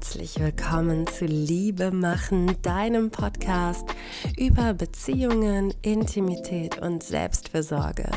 herzlich 0.00 0.40
willkommen 0.40 1.06
zu 1.06 1.26
Liebe 1.26 1.90
machen, 1.90 2.56
deinem 2.62 3.10
Podcast 3.10 3.84
über 4.38 4.72
Beziehungen, 4.72 5.74
Intimität 5.82 6.78
und 6.78 7.02
Selbstfürsorge. 7.02 8.08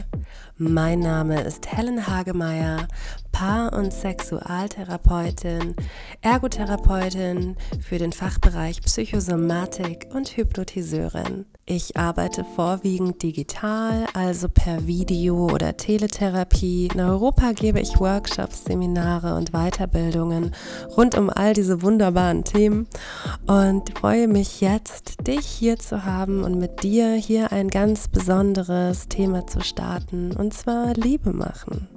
Mein 0.57 0.99
Name 0.99 1.41
ist 1.41 1.69
Helen 1.69 2.07
Hagemeyer, 2.07 2.87
Paar- 3.33 3.73
und 3.73 3.91
Sexualtherapeutin, 3.91 5.75
Ergotherapeutin 6.21 7.57
für 7.81 7.97
den 7.97 8.13
Fachbereich 8.13 8.81
Psychosomatik 8.81 10.07
und 10.13 10.29
Hypnotiseurin. 10.37 11.45
Ich 11.65 11.97
arbeite 11.97 12.45
vorwiegend 12.55 13.23
digital, 13.23 14.05
also 14.13 14.49
per 14.49 14.85
Video 14.85 15.47
oder 15.47 15.75
Teletherapie. 15.75 16.89
In 16.93 16.99
Europa 16.99 17.53
gebe 17.53 17.79
ich 17.79 17.99
Workshops, 17.99 18.65
Seminare 18.65 19.35
und 19.35 19.51
Weiterbildungen 19.51 20.53
rund 20.95 21.17
um 21.17 21.29
all 21.29 21.53
diese 21.53 21.81
wunderbaren 21.81 22.43
Themen 22.43 22.87
und 23.47 23.97
freue 23.97 24.27
mich 24.27 24.61
jetzt, 24.61 25.25
dich 25.27 25.45
hier 25.45 25.79
zu 25.79 26.05
haben 26.05 26.43
und 26.43 26.59
mit 26.59 26.83
dir 26.83 27.13
hier 27.13 27.51
ein 27.51 27.69
ganz 27.69 28.09
besonderes 28.09 29.07
Thema 29.07 29.47
zu 29.47 29.61
starten, 29.61 30.33
und 30.33 30.53
zwar 30.53 30.93
Liebe 30.93 31.31
machen. 31.33 31.87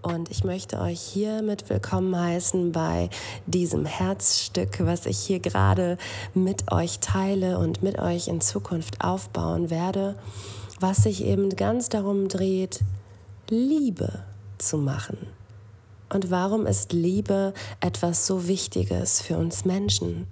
Und 0.00 0.30
ich 0.30 0.44
möchte 0.44 0.80
euch 0.80 1.00
hiermit 1.00 1.68
willkommen 1.68 2.16
heißen 2.16 2.70
bei 2.70 3.10
diesem 3.46 3.84
Herzstück, 3.84 4.78
was 4.86 5.06
ich 5.06 5.18
hier 5.18 5.40
gerade 5.40 5.98
mit 6.34 6.70
euch 6.70 7.00
teile 7.00 7.58
und 7.58 7.82
mit 7.82 7.98
euch 7.98 8.28
in 8.28 8.40
Zukunft 8.40 9.04
aufbauen 9.04 9.70
werde, 9.70 10.14
was 10.78 10.98
sich 10.98 11.24
eben 11.24 11.50
ganz 11.50 11.88
darum 11.88 12.28
dreht, 12.28 12.80
Liebe 13.50 14.22
zu 14.58 14.78
machen. 14.78 15.18
Und 16.10 16.30
warum 16.30 16.66
ist 16.66 16.92
Liebe 16.92 17.52
etwas 17.80 18.24
so 18.24 18.46
Wichtiges 18.46 19.20
für 19.20 19.36
uns 19.36 19.64
Menschen? 19.64 20.28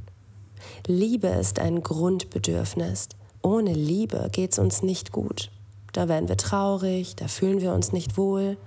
Liebe 0.86 1.26
ist 1.28 1.58
ein 1.58 1.82
Grundbedürfnis. 1.82 3.08
Ohne 3.42 3.72
Liebe 3.72 4.28
geht 4.30 4.52
es 4.52 4.60
uns 4.60 4.82
nicht 4.82 5.10
gut. 5.10 5.50
Da 5.96 6.08
werden 6.08 6.28
wir 6.28 6.36
traurig, 6.36 7.16
da 7.16 7.26
fühlen 7.26 7.62
wir 7.62 7.72
uns 7.72 7.90
nicht 7.90 8.18
wohl. 8.18 8.58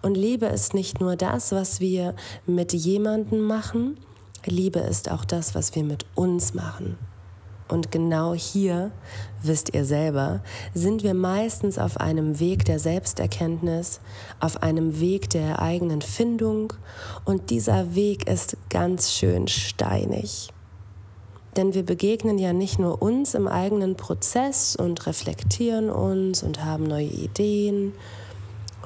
Und 0.00 0.16
Liebe 0.16 0.46
ist 0.46 0.74
nicht 0.74 1.00
nur 1.00 1.16
das, 1.16 1.50
was 1.50 1.80
wir 1.80 2.14
mit 2.46 2.72
jemandem 2.72 3.40
machen, 3.40 3.98
Liebe 4.46 4.78
ist 4.78 5.10
auch 5.10 5.24
das, 5.24 5.56
was 5.56 5.74
wir 5.74 5.82
mit 5.82 6.06
uns 6.14 6.54
machen. 6.54 6.96
Und 7.66 7.90
genau 7.90 8.32
hier, 8.32 8.92
wisst 9.42 9.74
ihr 9.74 9.84
selber, 9.84 10.40
sind 10.72 11.02
wir 11.02 11.14
meistens 11.14 11.78
auf 11.78 11.98
einem 11.98 12.38
Weg 12.38 12.64
der 12.64 12.78
Selbsterkenntnis, 12.78 14.00
auf 14.38 14.62
einem 14.62 15.00
Weg 15.00 15.28
der 15.30 15.60
eigenen 15.60 16.00
Findung 16.00 16.72
und 17.24 17.50
dieser 17.50 17.96
Weg 17.96 18.28
ist 18.28 18.56
ganz 18.70 19.12
schön 19.12 19.48
steinig. 19.48 20.48
Denn 21.56 21.74
wir 21.74 21.82
begegnen 21.82 22.38
ja 22.38 22.52
nicht 22.52 22.78
nur 22.78 23.02
uns 23.02 23.34
im 23.34 23.48
eigenen 23.48 23.96
Prozess 23.96 24.76
und 24.76 25.06
reflektieren 25.06 25.90
uns 25.90 26.42
und 26.42 26.64
haben 26.64 26.84
neue 26.84 27.06
Ideen, 27.06 27.92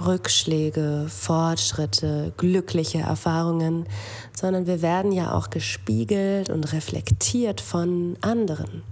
Rückschläge, 0.00 1.06
Fortschritte, 1.08 2.32
glückliche 2.36 3.00
Erfahrungen, 3.00 3.86
sondern 4.32 4.66
wir 4.66 4.82
werden 4.82 5.12
ja 5.12 5.34
auch 5.34 5.50
gespiegelt 5.50 6.50
und 6.50 6.72
reflektiert 6.72 7.60
von 7.60 8.16
anderen. 8.20 8.82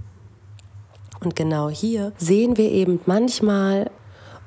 Und 1.20 1.36
genau 1.36 1.68
hier 1.68 2.12
sehen 2.18 2.56
wir 2.56 2.70
eben 2.70 3.00
manchmal 3.06 3.90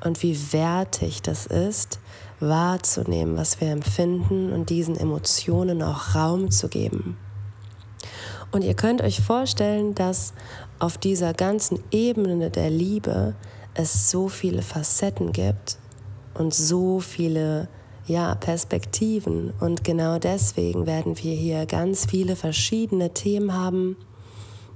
und 0.04 0.22
wie 0.24 0.38
wertig 0.52 1.22
das 1.22 1.46
ist, 1.46 2.00
wahrzunehmen, 2.40 3.38
was 3.38 3.62
wir 3.62 3.70
empfinden 3.70 4.52
und 4.52 4.70
diesen 4.70 4.98
Emotionen 4.98 5.82
auch 5.82 6.16
Raum 6.16 6.52
zu 6.52 6.68
geben. 6.68 7.18
Und 8.54 8.64
ihr 8.64 8.76
könnt 8.76 9.02
euch 9.02 9.20
vorstellen, 9.20 9.96
dass 9.96 10.34
auf 10.78 11.00
dieser 11.00 11.34
ganzen 11.34 11.80
Ebene 11.90 12.52
der 12.52 12.70
Liebe 12.70 13.34
es 13.74 14.12
so 14.12 14.30
viele 14.30 14.62
Facetten 14.62 15.32
gibt 15.32 15.80
und 16.36 16.54
so 16.54 17.00
viele 17.00 17.68
ja, 18.06 18.36
Perspektiven. 18.36 19.54
Und 19.60 19.84
genau 19.84 20.20
deswegen 20.20 20.86
werden 20.86 21.18
wir 21.18 21.34
hier 21.34 21.66
ganz 21.66 22.06
viele 22.06 22.36
verschiedene 22.36 23.12
Themen 23.12 23.56
haben. 23.56 23.98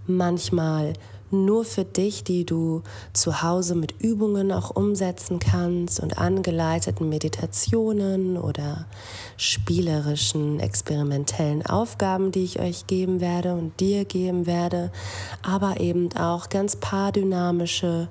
Manchmal 0.07 0.93
nur 1.31 1.65
für 1.65 1.83
dich, 1.85 2.23
die 2.23 2.45
du 2.45 2.83
zu 3.13 3.41
Hause 3.41 3.75
mit 3.75 4.01
Übungen 4.01 4.51
auch 4.51 4.75
umsetzen 4.75 5.39
kannst 5.39 5.99
und 5.99 6.17
angeleiteten 6.17 7.09
Meditationen 7.09 8.37
oder 8.37 8.85
spielerischen, 9.37 10.59
experimentellen 10.59 11.65
Aufgaben, 11.65 12.31
die 12.31 12.43
ich 12.43 12.59
euch 12.59 12.87
geben 12.87 13.21
werde 13.21 13.53
und 13.53 13.79
dir 13.79 14.05
geben 14.05 14.45
werde, 14.45 14.91
aber 15.41 15.79
eben 15.79 16.15
auch 16.17 16.49
ganz 16.49 16.75
paardynamische 16.75 18.07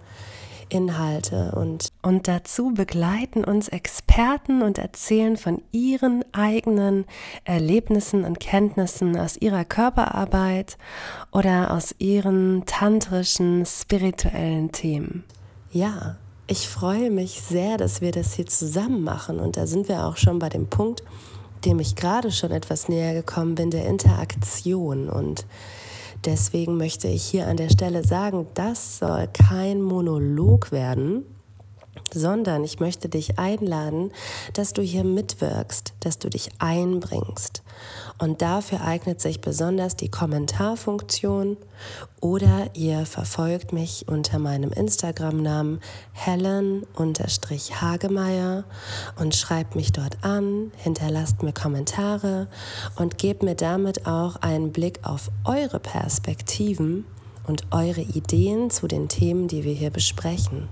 Inhalte 0.69 1.53
und 1.57 1.89
und 2.03 2.29
dazu 2.29 2.73
begleiten 2.73 3.45
uns 3.45 3.69
Experten 3.69 4.63
und 4.63 4.79
erzählen 4.79 5.37
von 5.37 5.63
ihren 5.73 6.25
eigenen 6.33 7.05
Erlebnissen 7.45 8.25
und 8.25 8.41
Kenntnissen 8.41 9.19
aus 9.19 9.37
ihrer 9.37 9.65
Körperarbeit 9.65 10.79
oder 11.33 11.73
aus 11.73 11.95
ihren 11.99 12.65
tantrischen 12.67 13.67
spirituellen 13.67 14.73
Themen. 14.73 15.25
Ja, 15.73 16.17
ich 16.47 16.69
freue 16.69 17.11
mich 17.11 17.43
sehr, 17.43 17.77
dass 17.77 18.01
wir 18.01 18.13
das 18.13 18.35
hier 18.35 18.47
zusammen 18.47 19.03
machen 19.03 19.41
und 19.41 19.57
da 19.57 19.67
sind 19.67 19.89
wir 19.89 20.07
auch 20.07 20.17
schon 20.17 20.39
bei 20.39 20.49
dem 20.49 20.69
Punkt, 20.69 21.03
dem 21.65 21.81
ich 21.81 21.97
gerade 21.97 22.31
schon 22.31 22.53
etwas 22.53 22.89
näher 22.89 23.15
gekommen 23.15 23.57
bin, 23.57 23.71
der 23.71 23.87
Interaktion 23.87 25.09
und 25.09 25.45
Deswegen 26.27 26.77
möchte 26.77 27.07
ich 27.07 27.23
hier 27.25 27.47
an 27.47 27.57
der 27.57 27.69
Stelle 27.69 28.03
sagen, 28.03 28.49
das 28.55 28.99
soll 28.99 29.29
kein 29.29 29.81
Monolog 29.81 30.73
werden, 30.73 31.25
sondern 32.17 32.65
ich 32.65 32.81
möchte 32.81 33.09
dich 33.09 33.39
einladen, 33.39 34.11
dass 34.55 34.73
du 34.73 34.83
hier 34.83 35.05
mitwirkst, 35.05 35.95
dass 36.01 36.19
du 36.19 36.29
dich 36.29 36.49
einbringst. 36.59 37.63
Und 38.19 38.43
dafür 38.43 38.81
eignet 38.81 39.21
sich 39.21 39.43
besonders 39.43 39.95
die 39.97 40.11
Kommentarfunktion 40.11 41.59
oder 42.21 42.71
ihr 42.73 43.05
verfolgt 43.05 43.75
mich 43.75 44.07
unter 44.09 44.39
meinem 44.39 44.73
Instagram-Namen 44.73 45.81
Helen-Hagemeyer 46.13 48.65
und 49.17 49.37
schreibt 49.37 49.77
mich 49.77 49.93
dort 49.93 50.25
an, 50.25 50.73
hinterlasst 50.77 51.43
mir 51.43 51.53
Kommentare 51.53 52.49
und 52.97 53.19
gebt 53.19 53.43
mir 53.43 53.55
damit 53.55 54.07
auch 54.07 54.37
einen 54.37 54.73
Blick 54.73 55.01
auf 55.03 55.31
eure 55.45 55.79
Perspektiven 55.79 57.05
und 57.47 57.67
eure 57.71 58.01
Ideen 58.01 58.71
zu 58.71 58.89
den 58.89 59.09
Themen, 59.09 59.49
die 59.49 59.65
wir 59.65 59.75
hier 59.75 59.91
besprechen. 59.91 60.71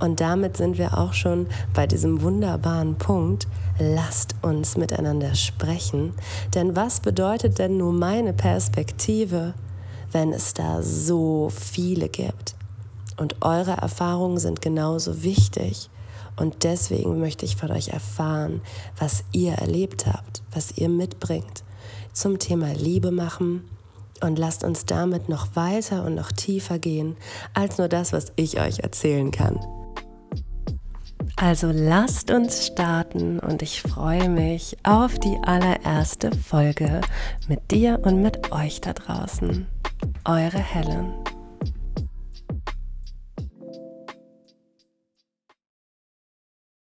Und 0.00 0.20
damit 0.20 0.56
sind 0.56 0.78
wir 0.78 0.98
auch 0.98 1.12
schon 1.12 1.46
bei 1.72 1.86
diesem 1.86 2.22
wunderbaren 2.22 2.96
Punkt. 2.96 3.46
Lasst 3.78 4.34
uns 4.42 4.76
miteinander 4.76 5.34
sprechen. 5.34 6.14
Denn 6.54 6.76
was 6.76 7.00
bedeutet 7.00 7.58
denn 7.58 7.76
nur 7.76 7.92
meine 7.92 8.32
Perspektive, 8.32 9.54
wenn 10.12 10.32
es 10.32 10.54
da 10.54 10.82
so 10.82 11.48
viele 11.50 12.08
gibt? 12.08 12.54
Und 13.16 13.42
eure 13.42 13.72
Erfahrungen 13.72 14.38
sind 14.38 14.60
genauso 14.60 15.22
wichtig. 15.22 15.90
Und 16.36 16.64
deswegen 16.64 17.20
möchte 17.20 17.44
ich 17.44 17.56
von 17.56 17.70
euch 17.70 17.88
erfahren, 17.88 18.60
was 18.98 19.24
ihr 19.32 19.52
erlebt 19.52 20.06
habt, 20.06 20.42
was 20.52 20.76
ihr 20.76 20.88
mitbringt 20.88 21.62
zum 22.12 22.38
Thema 22.38 22.72
Liebe 22.72 23.10
machen. 23.10 23.68
Und 24.20 24.38
lasst 24.38 24.64
uns 24.64 24.86
damit 24.86 25.28
noch 25.28 25.54
weiter 25.54 26.04
und 26.04 26.14
noch 26.14 26.32
tiefer 26.32 26.78
gehen 26.78 27.16
als 27.52 27.78
nur 27.78 27.88
das, 27.88 28.12
was 28.12 28.32
ich 28.36 28.60
euch 28.60 28.80
erzählen 28.80 29.30
kann. 29.30 29.60
Also 31.36 31.70
lasst 31.72 32.30
uns 32.30 32.66
starten 32.66 33.40
und 33.40 33.62
ich 33.62 33.82
freue 33.82 34.28
mich 34.28 34.76
auf 34.84 35.18
die 35.18 35.36
allererste 35.42 36.30
Folge 36.30 37.00
mit 37.48 37.70
dir 37.72 38.00
und 38.02 38.22
mit 38.22 38.52
euch 38.52 38.80
da 38.80 38.92
draußen. 38.92 39.66
Eure 40.24 40.58
Helen. 40.58 41.23